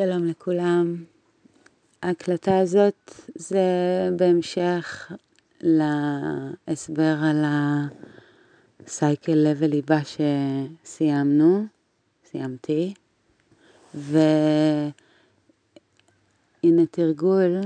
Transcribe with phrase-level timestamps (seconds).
[0.00, 1.04] שלום לכולם.
[2.02, 3.60] ההקלטה הזאת זה
[4.16, 5.12] בהמשך
[5.60, 7.44] להסבר על
[8.86, 9.98] הסייקל לבל ליבה
[10.84, 11.66] שסיימנו,
[12.30, 12.94] סיימתי,
[13.94, 14.92] והנה
[16.90, 17.60] תרגול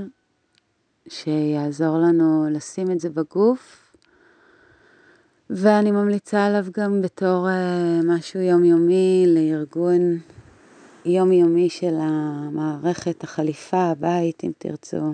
[1.07, 3.93] שיעזור לנו לשים את זה בגוף,
[5.49, 10.19] ואני ממליצה עליו גם בתור אה, משהו יומיומי לארגון
[11.05, 15.13] יומיומי של המערכת, החליפה, הבית, אם תרצו,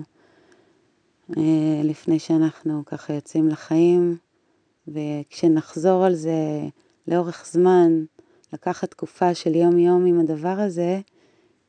[1.36, 4.16] אה, לפני שאנחנו ככה יוצאים לחיים,
[4.88, 6.60] וכשנחזור על זה
[7.08, 8.04] לאורך זמן,
[8.52, 11.00] לקחת תקופה של יום-יום עם הדבר הזה,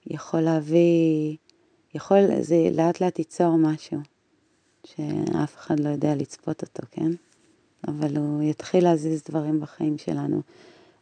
[0.08, 1.38] יכול להביא,
[1.94, 3.98] יכול, זה לאט לאט ייצור משהו,
[4.84, 7.12] שאף אחד לא יודע לצפות אותו, כן?
[7.88, 10.42] אבל הוא יתחיל להזיז דברים בחיים שלנו.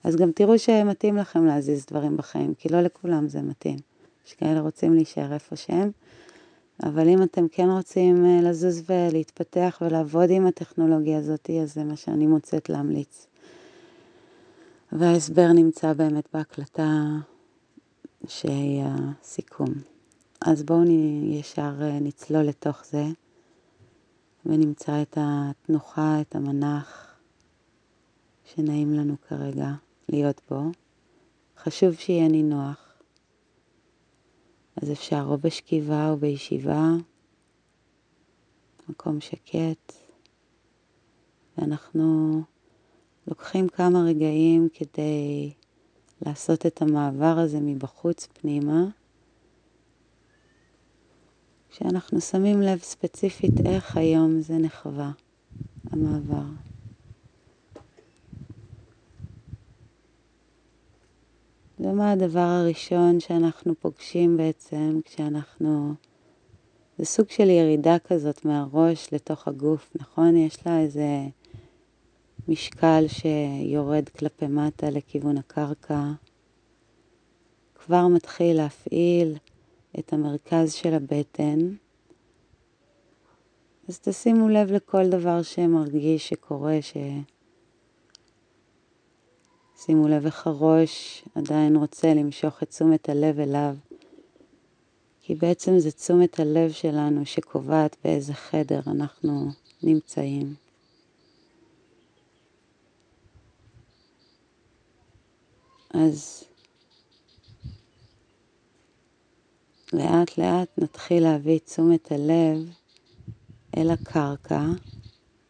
[0.04, 3.80] אז גם תראו שמתאים לכם להזיז דברים בחיים, כי לא לכולם זה מתאים.
[4.28, 5.92] יש כאלה רוצים להישאר איפה שהם,
[6.84, 11.96] אבל אם אתם כן רוצים אה, לזוז ולהתפתח ולעבוד עם הטכנולוגיה הזאת, אז זה מה
[11.96, 13.28] שאני מוצאת להמליץ.
[14.92, 17.06] וההסבר נמצא באמת בהקלטה
[18.28, 19.70] שהיא הסיכום.
[20.42, 20.84] אז בואו
[21.24, 23.06] ישר אה, נצלול לתוך זה
[24.46, 27.16] ונמצא את התנוחה, את המנח
[28.46, 29.74] שנעים לנו כרגע.
[30.10, 30.62] להיות בו,
[31.58, 32.90] חשוב שיהיה נינוח.
[34.82, 36.92] אז אפשר או בשכיבה או בישיבה,
[38.90, 39.94] מקום שקט,
[41.58, 42.42] ואנחנו
[43.28, 45.54] לוקחים כמה רגעים כדי
[46.26, 48.86] לעשות את המעבר הזה מבחוץ פנימה,
[51.70, 55.12] כשאנחנו שמים לב ספציפית איך היום זה נחווה,
[55.92, 56.69] המעבר.
[61.80, 65.94] ומה הדבר הראשון שאנחנו פוגשים בעצם כשאנחנו...
[66.98, 70.36] זה סוג של ירידה כזאת מהראש לתוך הגוף, נכון?
[70.36, 71.08] יש לה איזה
[72.48, 76.04] משקל שיורד כלפי מטה לכיוון הקרקע.
[77.76, 79.38] כבר מתחיל להפעיל
[80.00, 81.60] את המרכז של הבטן.
[83.90, 86.98] אז תשימו לב לכל דבר שמרגיש שקורה, ש...
[89.86, 93.76] שימו לב איך הראש עדיין רוצה למשוך את תשומת הלב אליו,
[95.22, 99.52] כי בעצם זה תשומת הלב שלנו שקובעת באיזה חדר אנחנו
[99.84, 100.56] נמצאים.
[105.90, 106.44] אז
[109.94, 112.70] לאט לאט נתחיל להביא תשומת הלב
[113.78, 114.62] אל הקרקע,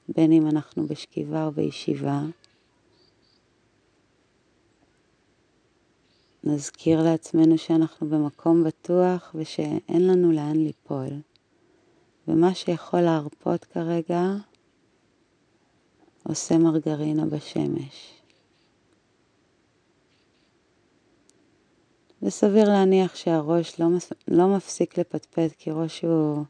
[0.09, 2.21] בין אם אנחנו בשכיבה או בישיבה.
[6.43, 11.09] נזכיר לעצמנו שאנחנו במקום בטוח ושאין לנו לאן ליפול.
[12.27, 14.23] ומה שיכול להרפות כרגע
[16.23, 18.13] עושה מרגרינה בשמש.
[22.21, 24.11] וסביר להניח שהראש לא, מס...
[24.27, 26.43] לא מפסיק לפטפט כי ראש הוא...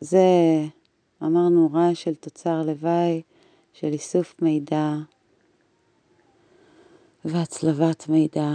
[0.00, 0.20] זה,
[1.22, 3.22] אמרנו, רעש של תוצר לוואי,
[3.72, 4.94] של איסוף מידע
[7.24, 8.50] והצלבת מידע.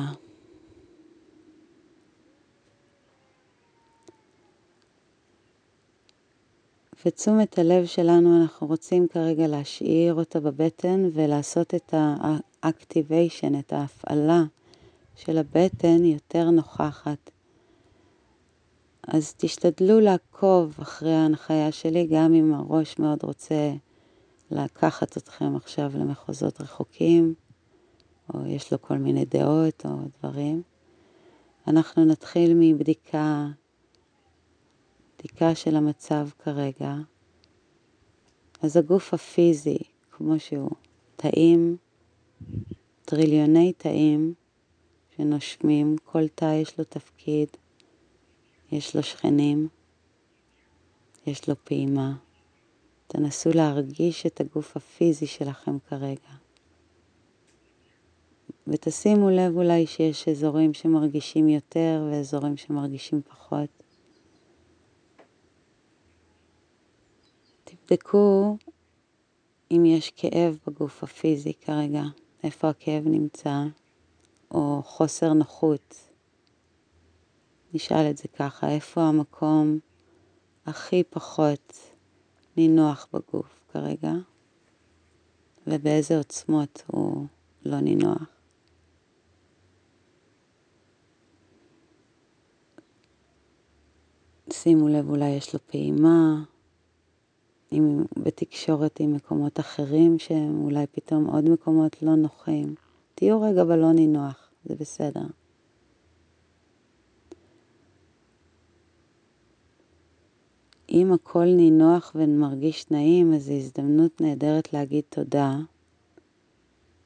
[7.05, 14.43] ותשומת הלב שלנו, אנחנו רוצים כרגע להשאיר אותה בבטן ולעשות את ה-activation, את ההפעלה
[15.15, 17.31] של הבטן יותר נוכחת.
[19.07, 23.73] אז תשתדלו לעקוב אחרי ההנחיה שלי, גם אם הראש מאוד רוצה
[24.51, 27.33] לקחת אתכם עכשיו למחוזות רחוקים,
[28.33, 30.61] או יש לו כל מיני דעות או דברים.
[31.67, 33.47] אנחנו נתחיל מבדיקה
[35.25, 36.95] בדיקה של המצב כרגע,
[38.61, 39.77] אז הגוף הפיזי,
[40.11, 40.69] כמו שהוא,
[41.15, 41.77] תאים,
[43.05, 44.33] טריליוני תאים
[45.15, 47.47] שנושמים, כל תא יש לו תפקיד,
[48.71, 49.67] יש לו שכנים,
[51.27, 52.15] יש לו פעימה.
[53.07, 56.33] תנסו להרגיש את הגוף הפיזי שלכם כרגע.
[58.67, 63.84] ותשימו לב אולי שיש אזורים שמרגישים יותר ואזורים שמרגישים פחות.
[67.85, 68.57] תבדקו
[69.71, 72.03] אם יש כאב בגוף הפיזי כרגע,
[72.43, 73.63] איפה הכאב נמצא,
[74.51, 76.09] או חוסר נוחות.
[77.73, 79.79] נשאל את זה ככה, איפה המקום
[80.65, 81.73] הכי פחות
[82.57, 84.13] נינוח בגוף כרגע,
[85.67, 87.25] ובאיזה עוצמות הוא
[87.65, 88.25] לא נינוח.
[94.51, 96.43] שימו לב, אולי יש לו פעימה,
[97.75, 102.75] אם בתקשורת עם מקומות אחרים שהם אולי פתאום עוד מקומות לא נוחים.
[103.15, 105.25] תהיו רגע בלא נינוח, זה בסדר.
[110.89, 115.57] אם הכל נינוח ומרגיש נעים, אז זו הזדמנות נהדרת להגיד תודה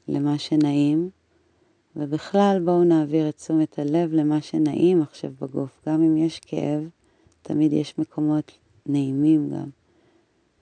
[0.08, 1.10] למה שנעים,
[1.96, 5.80] ובכלל בואו נעביר את תשומת הלב למה שנעים עכשיו בגוף.
[5.88, 6.88] גם אם יש כאב,
[7.42, 8.52] תמיד יש מקומות
[8.86, 9.79] נעימים גם.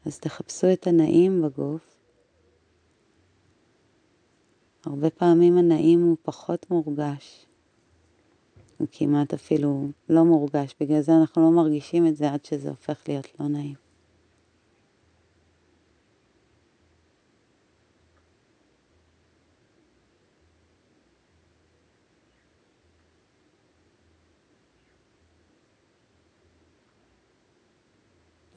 [0.09, 1.97] אז תחפשו את הנעים בגוף.
[4.85, 7.47] הרבה פעמים הנעים הוא פחות מורגש.
[8.79, 13.03] הוא כמעט אפילו לא מורגש, בגלל זה אנחנו לא מרגישים את זה עד שזה הופך
[13.09, 13.88] להיות לא נעים.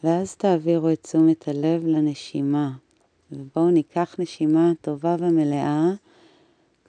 [0.04, 2.72] ואז תעבירו את תשומת הלב לנשימה,
[3.32, 5.92] ובואו ניקח נשימה טובה ומלאה,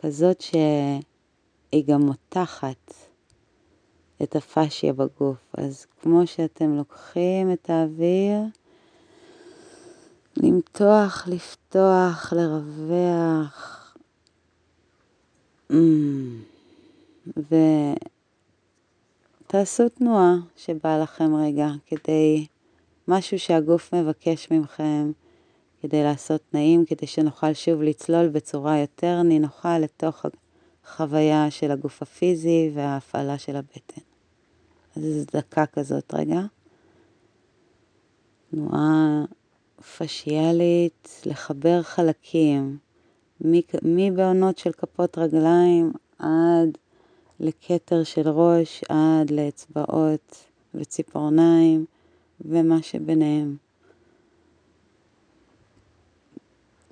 [0.00, 2.94] כזאת שהיא גם מותחת
[4.22, 5.54] את הפשיה בגוף.
[5.58, 8.40] אז כמו שאתם לוקחים את האוויר,
[10.36, 13.78] למתוח, לפתוח, לרווח.
[15.72, 15.74] Mm.
[19.46, 22.46] ותעשו תנועה שבא לכם רגע כדי
[23.08, 25.12] משהו שהגוף מבקש מכם
[25.80, 30.26] כדי לעשות תנאים, כדי שנוכל שוב לצלול בצורה יותר נינוחה לתוך
[30.84, 34.00] החוויה של הגוף הפיזי וההפעלה של הבטן.
[34.96, 36.40] אז איזו דקה כזאת רגע.
[38.50, 39.24] תנועה
[39.98, 42.78] פשיאלית, לחבר חלקים,
[43.82, 46.78] מבעונות של כפות רגליים עד
[47.40, 50.44] לכתר של ראש, עד לאצבעות
[50.74, 51.86] וציפורניים.
[52.44, 53.56] ומה שביניהם.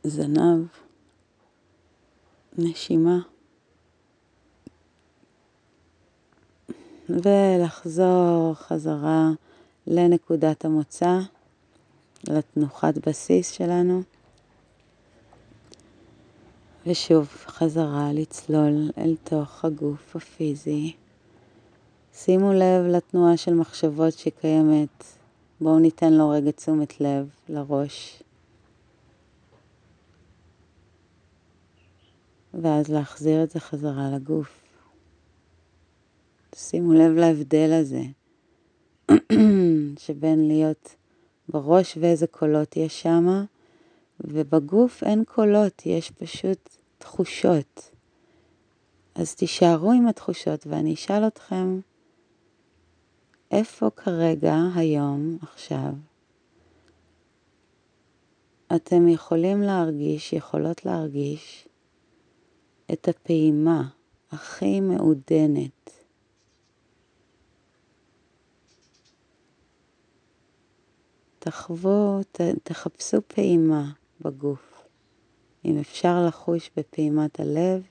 [0.04, 0.66] זנב,
[2.58, 3.18] נשימה,
[7.08, 9.30] ולחזור חזרה
[9.86, 11.18] לנקודת המוצא,
[12.28, 14.02] לתנוחת בסיס שלנו,
[16.86, 20.92] ושוב חזרה לצלול אל תוך הגוף הפיזי.
[22.14, 25.19] שימו לב לתנועה של מחשבות שקיימת
[25.60, 28.22] בואו ניתן לו רגע תשומת לב לראש.
[32.54, 34.60] ואז להחזיר את זה חזרה לגוף.
[36.54, 38.02] שימו לב להבדל הזה
[40.04, 40.94] שבין להיות
[41.48, 43.44] בראש ואיזה קולות יש שם,
[44.20, 46.68] ובגוף אין קולות, יש פשוט
[46.98, 47.90] תחושות.
[49.14, 51.80] אז תישארו עם התחושות ואני אשאל אתכם,
[53.50, 55.92] איפה כרגע, היום, עכשיו,
[58.76, 61.68] אתם יכולים להרגיש, יכולות להרגיש,
[62.92, 63.88] את הפעימה
[64.30, 65.90] הכי מעודנת.
[71.38, 74.86] תחוו, ת, תחפשו פעימה בגוף.
[75.64, 77.82] אם אפשר לחוש בפעימת הלב,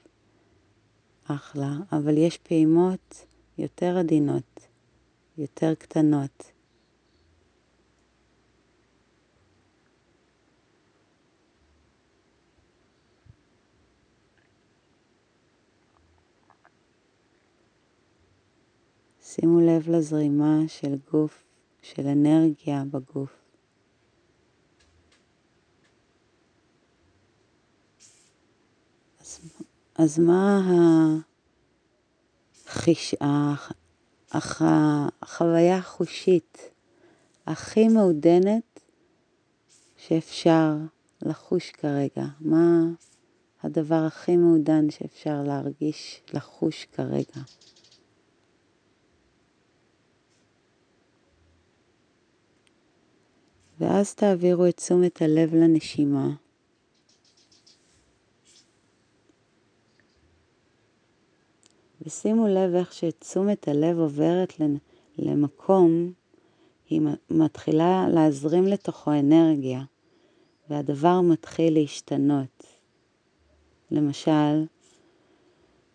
[1.25, 3.25] אחלה, אבל יש פעימות
[3.57, 4.58] יותר עדינות.
[5.39, 6.51] יותר קטנות.
[19.21, 21.43] שימו לב לזרימה של גוף,
[21.81, 23.29] של אנרגיה בגוף.
[29.19, 29.39] אז,
[29.95, 30.59] אז מה
[32.67, 33.15] החיש...
[34.29, 34.61] אך
[35.21, 36.57] החוויה החושית
[37.47, 38.79] הכי מעודנת
[39.97, 40.73] שאפשר
[41.21, 42.25] לחוש כרגע.
[42.39, 42.83] מה
[43.63, 47.41] הדבר הכי מעודן שאפשר להרגיש, לחוש כרגע.
[53.79, 56.29] ואז תעבירו את תשומת הלב לנשימה.
[62.01, 64.53] ושימו לב איך שתשומת הלב עוברת
[65.17, 66.11] למקום,
[66.89, 69.83] היא מתחילה להזרים לתוכו אנרגיה,
[70.69, 72.65] והדבר מתחיל להשתנות.
[73.91, 74.65] למשל,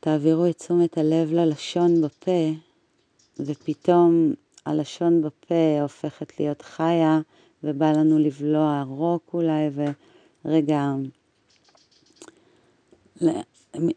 [0.01, 2.51] תעבירו את תשומת הלב ללשון בפה,
[3.41, 4.35] ופתאום
[4.67, 7.21] הלשון בפה הופכת להיות חיה,
[7.65, 9.71] ובא לנו לבלוע רוק אולי,
[10.45, 10.95] ורגע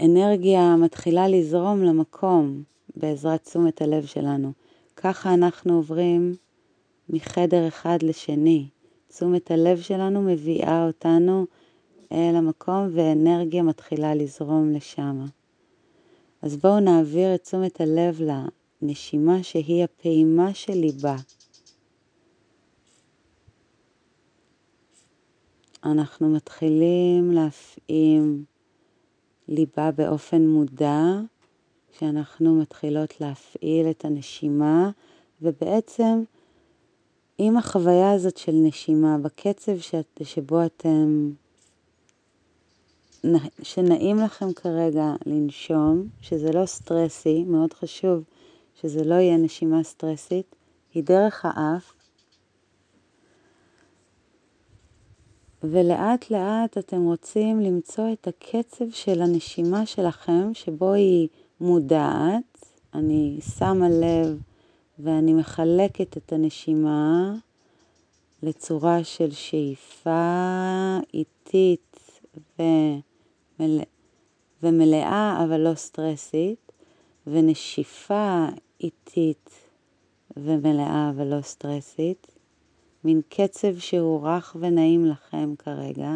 [0.05, 2.63] אנרגיה מתחילה לזרום למקום
[2.95, 4.51] בעזרת תשומת הלב שלנו.
[4.95, 6.35] ככה אנחנו עוברים
[7.09, 8.67] מחדר אחד לשני.
[9.07, 11.45] תשומת הלב שלנו מביאה אותנו
[12.11, 15.25] אל המקום ואנרגיה מתחילה לזרום לשם.
[16.41, 18.21] אז בואו נעביר את תשומת הלב
[18.81, 21.15] לנשימה שהיא הפעימה של ליבה.
[25.83, 28.45] אנחנו מתחילים להפעים
[29.47, 31.01] ליבה באופן מודע,
[31.91, 34.91] כשאנחנו מתחילות להפעיל את הנשימה,
[35.41, 36.23] ובעצם
[37.37, 41.31] עם החוויה הזאת של נשימה, בקצב שאת, שבו אתם,
[43.61, 48.23] שנעים לכם כרגע לנשום, שזה לא סטרסי, מאוד חשוב
[48.81, 50.55] שזה לא יהיה נשימה סטרסית,
[50.93, 51.93] היא דרך האף,
[55.63, 61.27] ולאט לאט אתם רוצים למצוא את הקצב של הנשימה שלכם, שבו היא
[61.61, 64.41] מודעת, אני שמה לב
[64.99, 67.33] ואני מחלקת את הנשימה
[68.43, 72.19] לצורה של שאיפה איטית
[72.59, 73.83] ומלא,
[74.63, 76.71] ומלאה אבל לא סטרסית,
[77.27, 78.45] ונשיפה
[78.81, 79.49] איטית
[80.37, 82.36] ומלאה אבל לא סטרסית.
[83.07, 86.11] מין קצב שהוא רך ונעים לכם כרגע.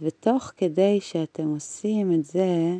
[0.00, 2.78] ותוך כדי שאתם עושים את זה,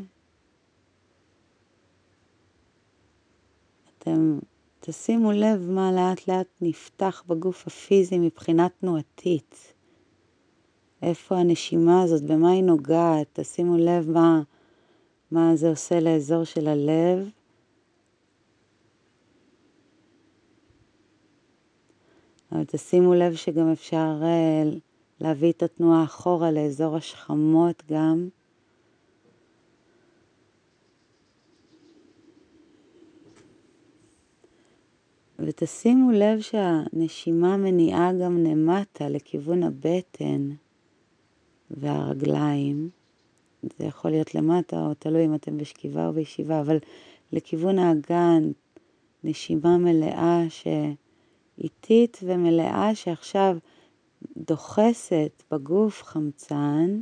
[3.98, 4.38] אתם
[4.80, 9.74] תשימו לב מה לאט לאט נפתח בגוף הפיזי מבחינה תנועתית.
[11.02, 14.42] איפה הנשימה הזאת, במה היא נוגעת, תשימו לב מה,
[15.32, 17.28] מה זה עושה לאזור של הלב.
[22.52, 24.62] אבל תשימו לב שגם אפשר אה,
[25.20, 28.28] להביא את התנועה אחורה לאזור השכמות גם.
[35.38, 40.50] ותשימו לב שהנשימה מניעה גם למטה לכיוון הבטן
[41.70, 43.01] והרגליים.
[43.78, 46.78] זה יכול להיות למטה, או תלוי אם אתם בשכיבה או בישיבה, אבל
[47.32, 48.50] לכיוון האגן,
[49.24, 53.56] נשימה מלאה שאיטית ומלאה שעכשיו
[54.36, 57.00] דוחסת בגוף חמצן,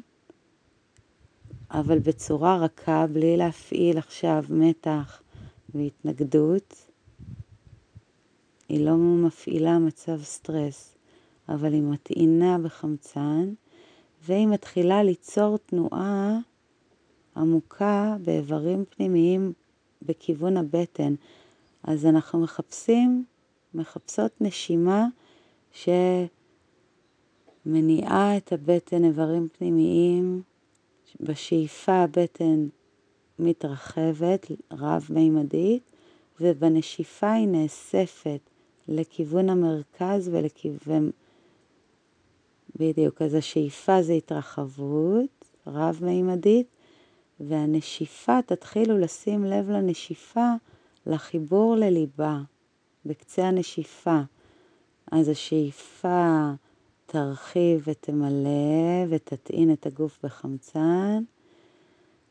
[1.71, 5.23] אבל בצורה רכה, בלי להפעיל עכשיו מתח
[5.75, 6.87] והתנגדות.
[8.69, 10.97] היא לא מפעילה מצב סטרס,
[11.49, 13.53] אבל היא מטעינה בחמצן,
[14.23, 16.39] והיא מתחילה ליצור תנועה
[17.37, 19.53] עמוקה באיברים פנימיים
[20.03, 21.15] בכיוון הבטן.
[21.83, 23.25] אז אנחנו מחפשים,
[23.75, 25.07] מחפשות נשימה
[27.67, 30.43] שמניעה את הבטן, איברים פנימיים.
[31.21, 32.67] בשאיפה הבטן
[33.39, 35.83] מתרחבת, רב-מימדית,
[36.41, 38.41] ובנשיפה היא נאספת
[38.89, 41.11] לכיוון המרכז ולכיוון...
[42.77, 46.67] בדיוק, אז השאיפה זה התרחבות רב-מימדית,
[47.41, 50.53] והנשיפה, תתחילו לשים לב לנשיפה,
[51.07, 52.41] לחיבור לליבה,
[53.07, 54.21] בקצה הנשיפה.
[55.13, 56.51] אז השאיפה
[57.07, 61.23] תרחיב ותמלא ותטעין את הגוף בחמצן,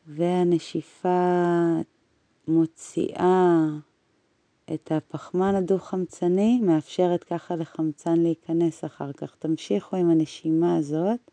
[0.06, 1.76] והנשיפה
[2.48, 3.66] מוציאה
[4.74, 9.34] את הפחמן הדו-חמצני, מאפשרת ככה לחמצן להיכנס אחר כך.
[9.38, 11.30] תמשיכו עם הנשימה הזאת.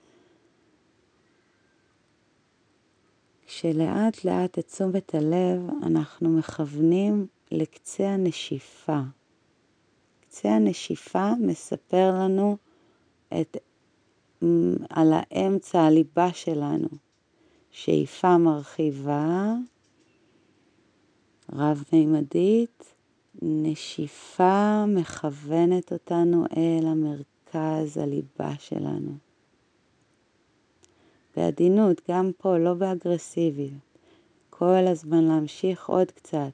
[3.47, 8.99] כשלאט לאט את תשומת הלב אנחנו מכוונים לקצה הנשיפה.
[10.21, 12.57] קצה הנשיפה מספר לנו
[13.41, 13.57] את,
[14.89, 16.87] על האמצע, הליבה שלנו.
[17.71, 19.53] שאיפה מרחיבה,
[21.53, 22.95] רב-מימדית,
[23.41, 29.26] נשיפה מכוונת אותנו אל המרכז, הליבה שלנו.
[31.37, 33.71] בעדינות, גם פה, לא באגרסיביות.
[34.49, 36.51] כל הזמן להמשיך עוד קצת,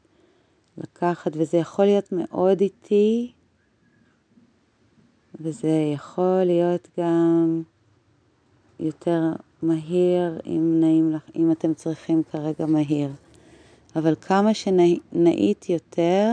[0.78, 3.32] לקחת, וזה יכול להיות מאוד איטי,
[5.40, 7.64] וזה יכול להיות גם
[8.80, 9.22] יותר
[9.62, 13.10] מהיר, אם נעים לך, אם אתם צריכים כרגע מהיר.
[13.96, 16.32] אבל כמה שנאית יותר,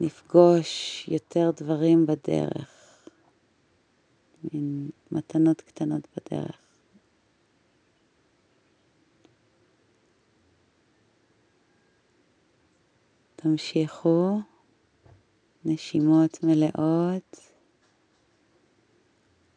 [0.00, 2.79] נפגוש יותר דברים בדרך.
[4.44, 6.58] מין מתנות קטנות בדרך.
[13.36, 14.38] תמשיכו,
[15.64, 17.36] נשימות מלאות.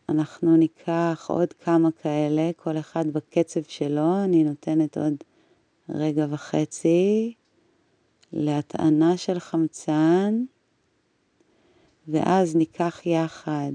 [0.10, 5.14] אנחנו ניקח עוד כמה כאלה, כל אחד בקצב שלו, אני נותנת עוד
[5.90, 7.34] רגע וחצי
[8.34, 10.44] להטענה של חמצן,
[12.08, 13.72] ואז ניקח יחד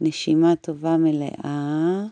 [0.00, 2.06] נשימה טובה מלאה,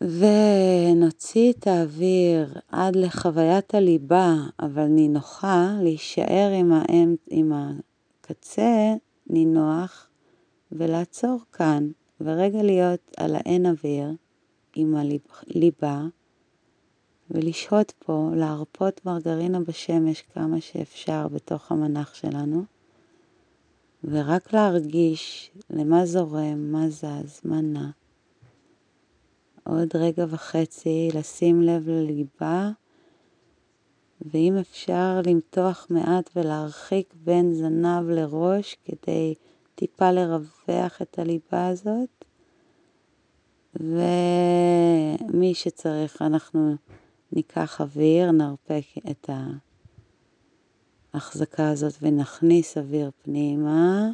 [0.00, 8.94] ונוציא את האוויר עד לחוויית הליבה, אבל נינוחה, להישאר עם, האם, עם הקצה
[9.26, 10.06] נינוח,
[10.72, 14.12] ולעצור כאן, ורגע להיות על האין אוויר
[14.74, 16.02] עם הליבה,
[17.30, 22.64] ולשהות פה, להרפות מרגרינה בשמש כמה שאפשר בתוך המנח שלנו,
[24.04, 27.90] ורק להרגיש למה זורם, מה זז, מה נע.
[29.64, 32.70] עוד רגע וחצי לשים לב לליבה,
[34.20, 39.34] ואם אפשר למתוח מעט ולהרחיק בין זנב לראש כדי
[39.74, 42.24] טיפה לרווח את הליבה הזאת.
[43.74, 46.76] ומי שצריך, אנחנו
[47.32, 49.30] ניקח אוויר, נרפק את
[51.12, 54.08] ההחזקה הזאת ונכניס אוויר פנימה.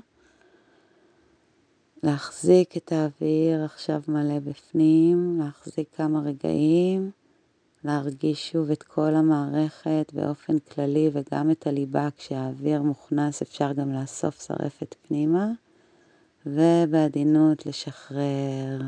[2.02, 7.10] להחזיק את האוויר עכשיו מלא בפנים, להחזיק כמה רגעים,
[7.84, 14.46] להרגיש שוב את כל המערכת באופן כללי וגם את הליבה, כשהאוויר מוכנס אפשר גם לאסוף
[14.46, 15.50] שרפת פנימה,
[16.46, 18.80] ובעדינות לשחרר,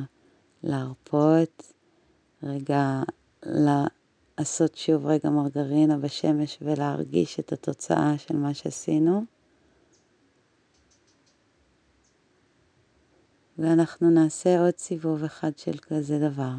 [0.63, 1.73] להרפות,
[2.43, 3.03] רגע
[4.39, 9.25] לעשות שוב רגע מרגרינה בשמש ולהרגיש את התוצאה של מה שעשינו.
[13.59, 16.53] ואנחנו נעשה עוד סיבוב אחד של כזה דבר.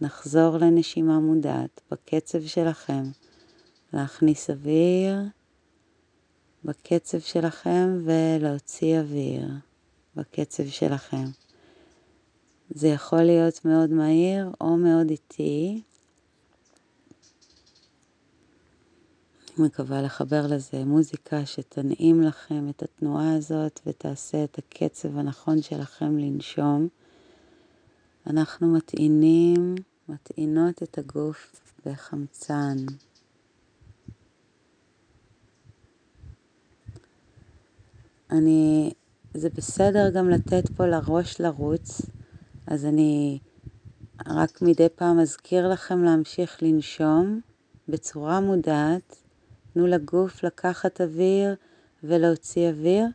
[0.00, 3.02] נחזור לנשימה מודעת בקצב שלכם,
[3.92, 5.18] להכניס אוויר
[6.64, 9.48] בקצב שלכם ולהוציא אוויר
[10.16, 11.24] בקצב שלכם.
[12.70, 15.82] זה יכול להיות מאוד מהיר או מאוד איטי.
[19.58, 26.88] מקווה לחבר לזה מוזיקה שתנעים לכם את התנועה הזאת ותעשה את הקצב הנכון שלכם לנשום.
[28.26, 29.74] אנחנו מטעינים,
[30.08, 32.76] מטעינות את הגוף בחמצן.
[38.30, 38.92] אני,
[39.34, 42.00] זה בסדר גם לתת פה לראש לרוץ,
[42.66, 43.38] אז אני
[44.26, 47.40] רק מדי פעם אזכיר לכם להמשיך לנשום
[47.88, 49.21] בצורה מודעת.
[49.72, 51.54] תנו לגוף לקחת אוויר
[52.02, 53.06] ולהוציא אוויר,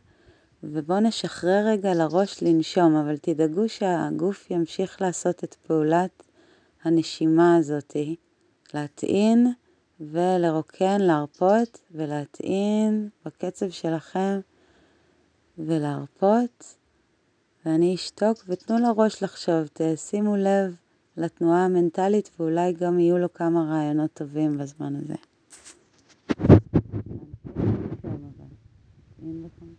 [0.62, 6.22] ובואו נשחרר רגע לראש לנשום, אבל תדאגו שהגוף ימשיך לעשות את פעולת
[6.82, 8.16] הנשימה הזאתי,
[8.74, 9.52] להטעין
[10.00, 14.40] ולרוקן, להרפות ולהטעין בקצב שלכם
[15.58, 16.74] ולהרפות.
[17.64, 20.76] ואני אשתוק ותנו לראש לחשוב, תשימו לב
[21.16, 25.27] לתנועה המנטלית ואולי גם יהיו לו כמה רעיונות טובים בזמן הזה.
[29.28, 29.77] mean, look on.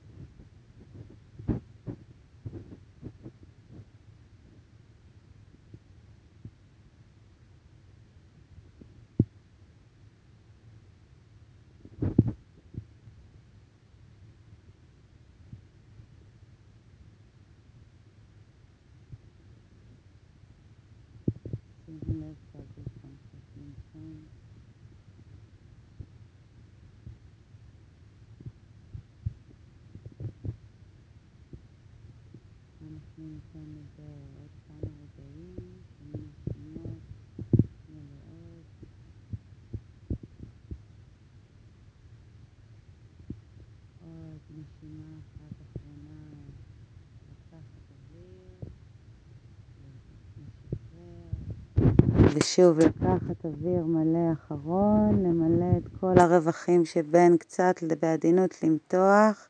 [52.40, 59.49] ושוב לקחת אוויר מלא אחרון, למלא את כל הרווחים שבין קצת בעדינות למתוח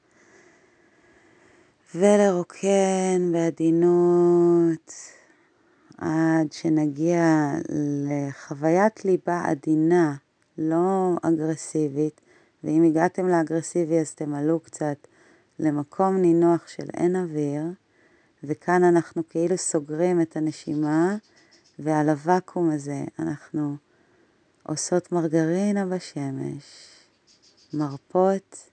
[1.96, 4.94] ולרוקן בעדינות
[5.98, 7.52] עד שנגיע
[8.08, 10.16] לחוויית ליבה עדינה,
[10.58, 12.22] לא אגרסיבית,
[12.64, 15.08] ואם הגעתם לאגרסיבי אז תמלאו קצת
[15.60, 17.64] למקום נינוח של אין אוויר,
[18.44, 21.16] וכאן אנחנו כאילו סוגרים את הנשימה,
[21.80, 23.76] ועל הוואקום הזה אנחנו
[24.64, 26.64] עושות מרגרינה בשמש,
[27.74, 28.69] מרפות,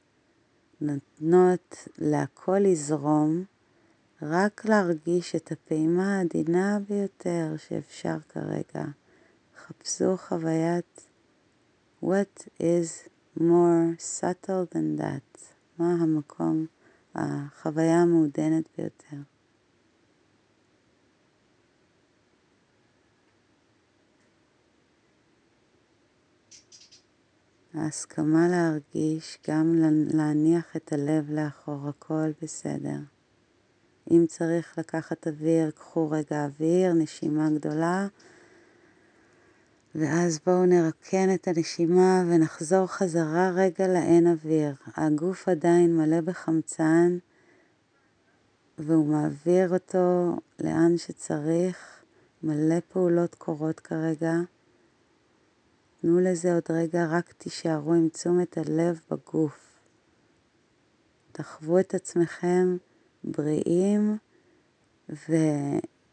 [0.81, 3.45] נותנות להכל לזרום,
[4.23, 8.85] רק להרגיש את הפעימה העדינה ביותר שאפשר כרגע.
[9.57, 11.07] חפשו חוויית
[12.03, 13.09] What is
[13.39, 15.39] more subtle than that?
[15.79, 16.67] מה המקום
[17.15, 19.36] החוויה המעודנת ביותר.
[27.77, 29.75] ההסכמה להרגיש, גם
[30.15, 32.99] להניח את הלב לאחור, הכל בסדר.
[34.11, 38.07] אם צריך לקחת אוויר, קחו רגע אוויר, נשימה גדולה,
[39.95, 44.75] ואז בואו נרקן את הנשימה ונחזור חזרה רגע לאין אוויר.
[44.97, 47.19] הגוף עדיין מלא בחמצן,
[48.79, 51.97] והוא מעביר אותו לאן שצריך.
[52.43, 54.35] מלא פעולות קורות כרגע.
[56.07, 59.79] תנו לזה עוד רגע, רק תישארו עם תשומת הלב בגוף.
[61.33, 62.77] תחוו את עצמכם
[63.25, 64.17] בריאים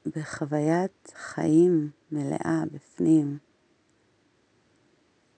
[0.06, 3.38] ובחוויית חיים מלאה בפנים.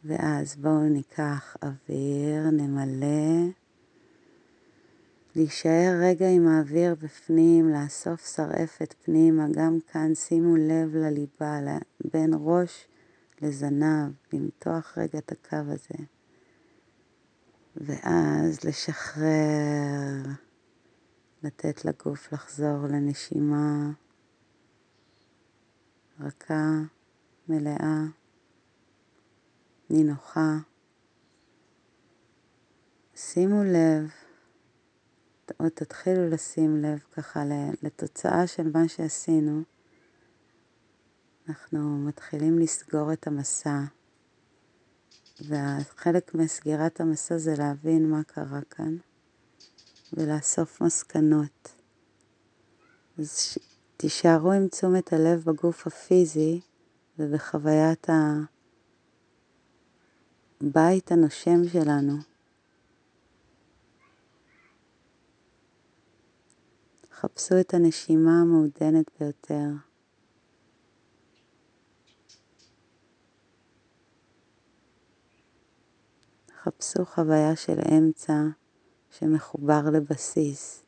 [0.03, 3.51] ואז בואו ניקח אוויר, נמלא.
[5.35, 11.59] להישאר רגע עם האוויר בפנים, לאסוף שרעפת פנימה, גם כאן שימו לב לליבה,
[12.13, 12.87] בין ראש
[13.41, 16.05] לזנב, למתוח רגע את הקו הזה.
[17.75, 20.23] ואז לשחרר,
[21.43, 23.91] לתת לגוף לחזור לנשימה
[26.19, 26.71] רכה,
[27.49, 28.03] מלאה,
[29.89, 30.57] נינוחה.
[33.15, 34.09] שימו לב,
[35.59, 37.43] או תתחילו לשים לב ככה
[37.83, 39.74] לתוצאה של מה שעשינו.
[41.49, 43.79] אנחנו מתחילים לסגור את המסע,
[45.41, 48.97] וחלק מסגירת המסע זה להבין מה קרה כאן
[50.13, 51.75] ולאסוף מסקנות.
[53.19, 53.57] אז
[53.97, 56.61] תישארו עם תשומת הלב בגוף הפיזי
[57.19, 58.07] ובחוויית
[60.61, 62.17] הבית הנושם שלנו.
[67.11, 69.69] חפשו את הנשימה המעודנת ביותר.
[76.65, 78.41] חפשו חוויה של אמצע
[79.11, 80.83] שמחובר לבסיס,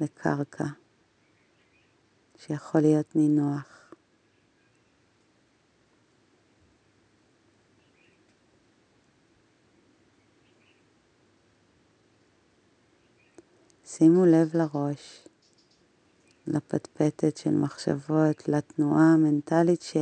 [0.00, 0.64] לקרקע,
[2.36, 3.92] שיכול להיות נינוח.
[13.84, 15.26] שימו לב לראש,
[16.46, 19.96] לפטפטת של מחשבות, לתנועה המנטלית ש...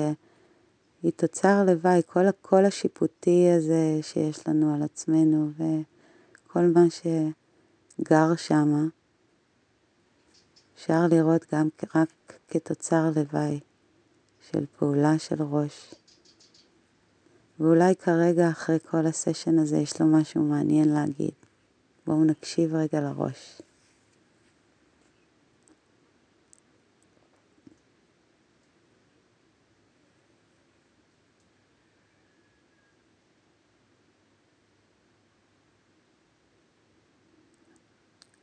[1.05, 8.85] היא תוצר לוואי, כל הקול השיפוטי הזה שיש לנו על עצמנו וכל מה שגר שמה,
[10.75, 13.61] אפשר לראות גם רק כתוצר לוואי
[14.51, 15.95] של פעולה של ראש.
[17.61, 21.35] ואולי כרגע אחרי כל הסשן הזה יש לו משהו מעניין להגיד.
[22.07, 23.63] בואו נקשיב רגע לראש.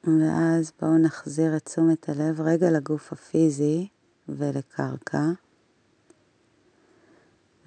[0.04, 3.88] ואז בואו נחזיר את תשומת הלב רגע לגוף הפיזי
[4.30, 5.26] ולקרקע.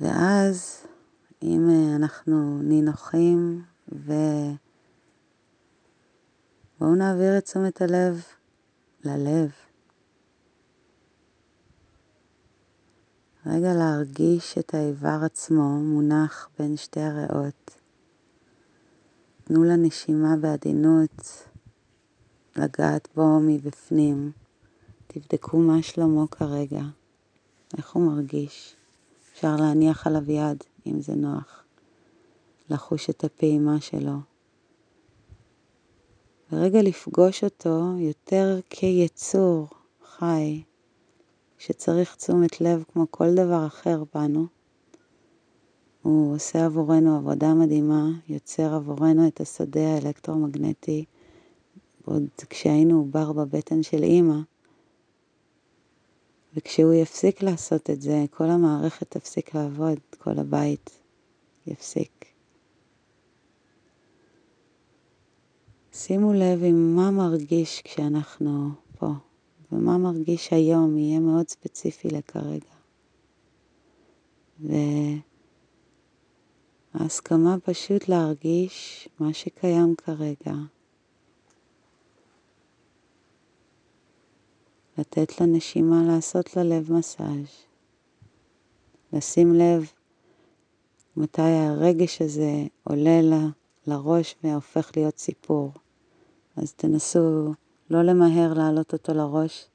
[0.00, 0.86] ואז
[1.42, 4.54] אם אה, אנחנו נינוחים ובואו
[6.94, 8.22] נעביר את תשומת הלב
[9.04, 9.50] ללב.
[13.46, 17.70] רגע להרגיש את האיבר עצמו מונח בין שתי הריאות.
[19.44, 21.46] תנו לנשימה בעדינות
[22.56, 24.32] לגעת בו מבפנים.
[25.06, 26.82] תבדקו מה שלמה כרגע,
[27.76, 28.76] איך הוא מרגיש.
[29.32, 31.64] אפשר להניח עליו יד, אם זה נוח.
[32.70, 34.16] לחוש את הפעימה שלו.
[36.52, 39.68] ורגע לפגוש אותו יותר כיצור
[40.04, 40.62] חי,
[41.58, 44.46] שצריך תשומת לב כמו כל דבר אחר בנו.
[46.02, 51.04] הוא עושה עבורנו עבודה מדהימה, יוצר עבורנו את השדה האלקטרומגנטי
[52.04, 54.38] עוד כשהיינו עובר בבטן של אימא.
[56.56, 60.90] וכשהוא יפסיק לעשות את זה, כל המערכת תפסיק לעבוד, כל הבית
[61.66, 62.24] יפסיק.
[65.92, 69.08] שימו לב עם מה מרגיש כשאנחנו פה,
[69.72, 72.74] ומה מרגיש היום יהיה מאוד ספציפי לכרגע.
[76.94, 80.54] וההסכמה פשוט להרגיש מה שקיים כרגע.
[84.98, 87.64] לתת לנשימה לעשות ללב מסאז',
[89.12, 89.90] לשים לב
[91.16, 93.32] מתי הרגש הזה עולה ל,
[93.86, 95.72] לראש והופך להיות סיפור.
[96.56, 97.52] אז תנסו
[97.90, 99.66] לא למהר להעלות אותו לראש,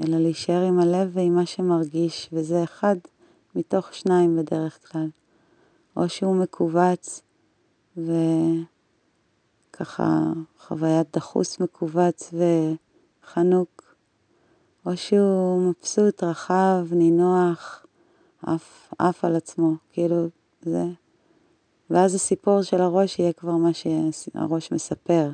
[0.00, 2.96] אלא להישאר עם הלב ועם מה שמרגיש, וזה אחד
[3.54, 5.08] מתוך שניים בדרך כלל.
[5.96, 7.22] או שהוא מכווץ,
[9.76, 12.34] וככה חוויית דחוס מכווץ
[13.24, 13.81] וחנוק,
[14.86, 17.86] או שהוא מבסוט, רחב, נינוח,
[18.98, 20.26] עף, על עצמו, כאילו
[20.62, 20.84] זה.
[21.90, 25.30] ואז הסיפור של הראש יהיה כבר מה שהראש מספר.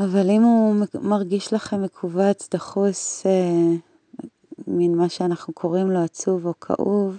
[0.00, 3.76] אבל אם הוא מרגיש לכם מכווץ, דחוס, אה,
[4.66, 7.16] מין מה שאנחנו קוראים לו עצוב או כאוב,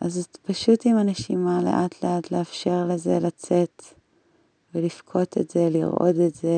[0.00, 3.82] אז פשוט עם הנשימה לאט לאט לאפשר לזה לצאת
[4.74, 6.48] ולבכות את זה, לרעוד את זה,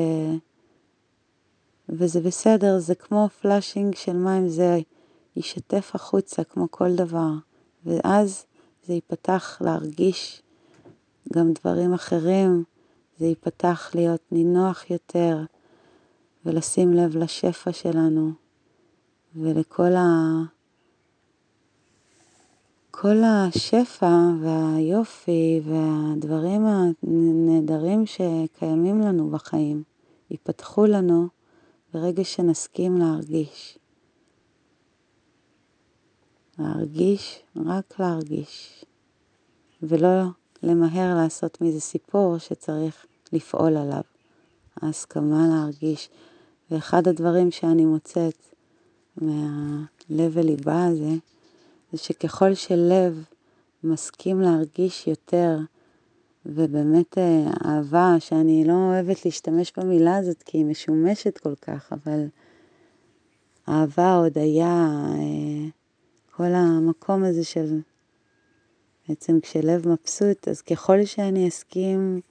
[1.89, 4.79] וזה בסדר, זה כמו פלאשינג של מים, זה
[5.35, 7.31] יישטף החוצה כמו כל דבר,
[7.85, 8.45] ואז
[8.87, 10.41] זה ייפתח להרגיש
[11.33, 12.63] גם דברים אחרים,
[13.19, 15.43] זה ייפתח להיות נינוח יותר,
[16.45, 18.31] ולשים לב לשפע שלנו,
[19.35, 20.41] ולכל ה...
[22.91, 29.83] כל השפע והיופי והדברים הנהדרים שקיימים לנו בחיים
[30.31, 31.27] ייפתחו לנו
[31.95, 33.77] ברגע שנסכים להרגיש.
[36.59, 38.85] להרגיש, רק להרגיש,
[39.83, 40.23] ולא
[40.63, 44.01] למהר לעשות מזה סיפור שצריך לפעול עליו.
[44.81, 46.09] ההסכמה להרגיש.
[46.71, 48.37] ואחד הדברים שאני מוצאת
[49.17, 51.13] מהלב וליבה הזה,
[51.91, 53.23] זה שככל שלב
[53.83, 55.57] מסכים להרגיש יותר,
[56.45, 62.25] ובאמת אה, אהבה, שאני לא אוהבת להשתמש במילה הזאת כי היא משומשת כל כך, אבל
[63.69, 65.69] אהבה, הודיה, אה,
[66.31, 67.79] כל המקום הזה של
[69.09, 72.21] בעצם כשלב מבסוט, אז ככל שאני אסכים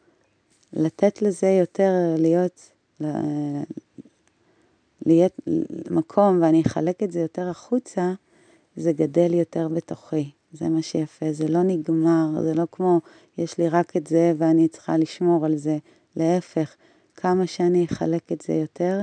[0.72, 2.70] לתת לזה יותר להיות,
[5.06, 5.32] להיות
[5.90, 8.12] מקום ואני אחלק את זה יותר החוצה,
[8.76, 10.30] זה גדל יותר בתוכי.
[10.54, 13.00] זה מה שיפה, זה לא נגמר, זה לא כמו
[13.38, 15.78] יש לי רק את זה ואני צריכה לשמור על זה.
[16.16, 16.74] להפך,
[17.16, 19.00] כמה שאני אחלק את זה יותר,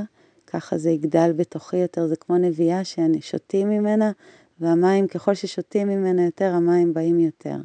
[0.48, 2.82] ככה זה יגדל בתוכי יותר, זה כמו נביאה
[3.22, 4.12] שותים ממנה,
[4.60, 7.58] והמים, ככל ששותים ממנה יותר, המים באים יותר.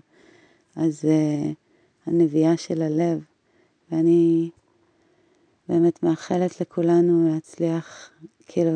[0.76, 1.54] אז uh,
[2.06, 3.24] הנביאה של הלב,
[3.90, 4.50] ואני
[5.68, 8.10] באמת מאחלת לכולנו להצליח,
[8.46, 8.72] כאילו,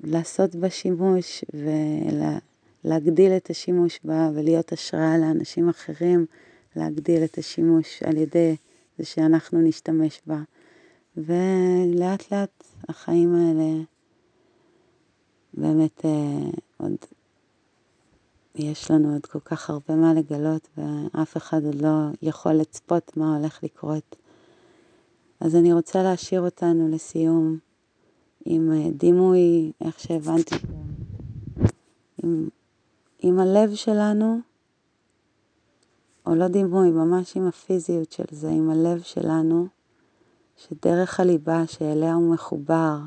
[0.00, 1.44] לעשות בה שימוש
[2.84, 6.26] ולהגדיל את השימוש בה ולהיות השראה לאנשים אחרים,
[6.76, 8.56] להגדיל את השימוש על ידי
[8.98, 10.42] זה שאנחנו נשתמש בה.
[11.16, 13.82] ולאט לאט החיים האלה
[15.54, 16.96] באמת אה, עוד
[18.54, 23.36] יש לנו עוד כל כך הרבה מה לגלות, ואף אחד עוד לא יכול לצפות מה
[23.36, 24.16] הולך לקרות.
[25.40, 27.58] אז אני רוצה להשאיר אותנו לסיום
[28.44, 30.54] עם אה, דימוי, איך שהבנתי,
[32.22, 32.48] עם,
[33.24, 34.40] עם הלב שלנו,
[36.26, 39.66] או לא דימוי, ממש עם הפיזיות של זה, עם הלב שלנו,
[40.56, 42.98] שדרך הליבה שאליה הוא מחובר,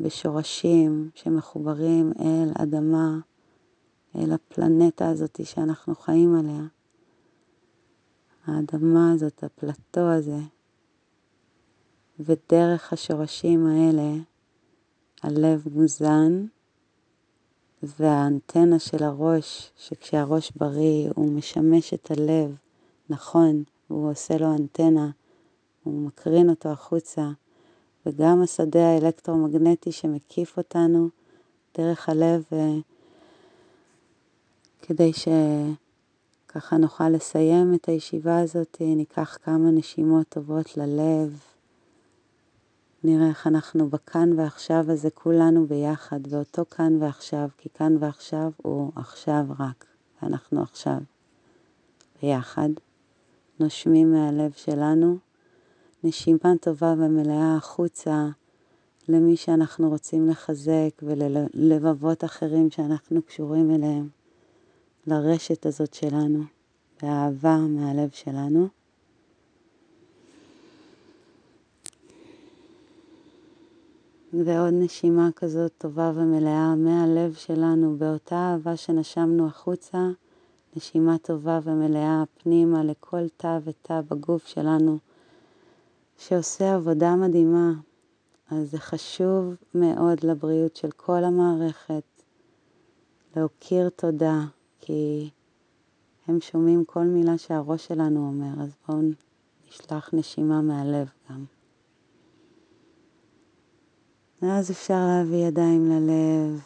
[0.00, 3.18] בשורשים שמחוברים אל אדמה,
[4.16, 6.62] אל הפלנטה הזאת שאנחנו חיים עליה.
[8.46, 10.40] האדמה הזאת, הפלטו הזה,
[12.20, 14.12] ודרך השורשים האלה
[15.22, 16.46] הלב מוזן,
[17.82, 22.54] והאנטנה של הראש, שכשהראש בריא הוא משמש את הלב,
[23.10, 25.10] נכון, הוא עושה לו אנטנה,
[25.84, 27.30] הוא מקרין אותו החוצה,
[28.06, 31.08] וגם השדה האלקטרומגנטי שמקיף אותנו
[31.78, 32.44] דרך הלב
[34.82, 41.47] כדי שככה נוכל לסיים את הישיבה הזאת, ניקח כמה נשימות טובות ללב.
[43.04, 48.92] נראה איך אנחנו בכאן ועכשיו הזה כולנו ביחד, ואותו כאן ועכשיו, כי כאן ועכשיו הוא
[48.96, 49.84] עכשיו רק,
[50.22, 50.98] ואנחנו עכשיו
[52.22, 52.68] ביחד.
[53.60, 55.18] נושמים מהלב שלנו,
[56.04, 58.28] נשימה טובה ומלאה החוצה
[59.08, 64.08] למי שאנחנו רוצים לחזק וללבבות אחרים שאנחנו קשורים אליהם.
[65.06, 66.42] לרשת הזאת שלנו,
[67.02, 68.68] באהבה מהלב שלנו.
[74.32, 80.08] ועוד נשימה כזאת טובה ומלאה מהלב שלנו, באותה אהבה שנשמנו החוצה,
[80.76, 84.98] נשימה טובה ומלאה פנימה לכל תא ותא בגוף שלנו,
[86.18, 87.72] שעושה עבודה מדהימה.
[88.50, 92.02] אז זה חשוב מאוד לבריאות של כל המערכת,
[93.36, 94.40] להכיר תודה,
[94.80, 95.30] כי
[96.26, 99.02] הם שומעים כל מילה שהראש שלנו אומר, אז בואו
[99.68, 101.57] נשלח נשימה מהלב גם.
[104.42, 106.60] ואז אפשר להביא ידיים ללב,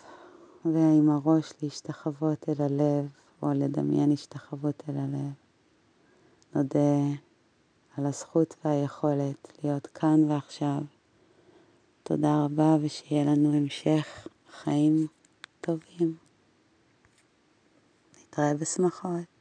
[0.64, 3.08] ועם הראש להשתחוות אל הלב,
[3.42, 5.32] או לדמיין השתחוות אל הלב.
[6.54, 7.18] נודה
[7.96, 10.78] על הזכות והיכולת להיות כאן ועכשיו.
[12.02, 15.06] תודה רבה ושיהיה לנו המשך חיים
[15.60, 16.16] טובים.
[18.20, 19.31] נתראה בשמחות.